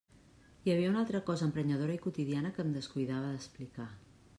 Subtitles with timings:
[0.69, 3.93] Hi havia una altra cosa emprenyadora i quotidiana que em descuidava d'explicar.